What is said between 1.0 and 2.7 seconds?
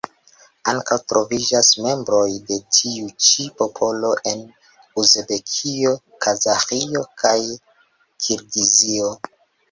troviĝas membroj de